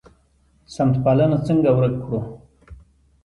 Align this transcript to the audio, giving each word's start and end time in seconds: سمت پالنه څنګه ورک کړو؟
سمت 0.73 0.95
پالنه 1.03 1.37
څنګه 1.45 1.69
ورک 1.77 1.95
کړو؟ 2.03 2.19